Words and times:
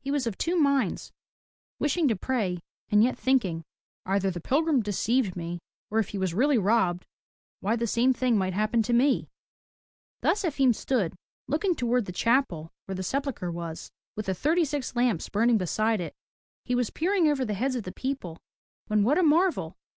He 0.00 0.10
was 0.10 0.26
of 0.26 0.38
two 0.38 0.56
minds, 0.56 1.12
wishing 1.78 2.08
to 2.08 2.16
pray 2.16 2.60
and 2.88 3.04
yet 3.04 3.18
thinking, 3.18 3.64
"Either 4.06 4.30
the 4.30 4.40
pilgrim 4.40 4.80
deceived 4.80 5.36
me, 5.36 5.60
or 5.90 5.98
if 5.98 6.08
he 6.08 6.16
was 6.16 6.32
really 6.32 6.56
robbed, 6.56 7.04
why 7.60 7.76
the 7.76 7.86
same 7.86 8.14
thing 8.14 8.38
might 8.38 8.54
happen 8.54 8.82
to 8.84 8.94
me.'' 8.94 9.28
Thus 10.22 10.42
Efim 10.42 10.74
stood, 10.74 11.14
looking 11.48 11.74
toward 11.74 12.06
the 12.06 12.12
chapel 12.12 12.72
where 12.86 12.94
the 12.96 13.02
sepul 13.02 13.34
chre 13.34 13.52
was, 13.52 13.90
with 14.16 14.24
the 14.24 14.32
thirty 14.34 14.64
six 14.64 14.96
lamps 14.96 15.28
burning 15.28 15.58
beside 15.58 16.00
it. 16.00 16.14
He 16.64 16.74
was 16.74 16.88
peering 16.88 17.28
over 17.28 17.44
the 17.44 17.52
heads 17.52 17.74
of 17.74 17.82
the 17.82 17.92
people, 17.92 18.38
when 18.86 19.02
what 19.04 19.18
a 19.18 19.22
marvel! 19.22 19.76